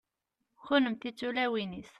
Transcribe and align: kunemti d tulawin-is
kunemti 0.65 1.09
d 1.11 1.15
tulawin-is 1.17 1.89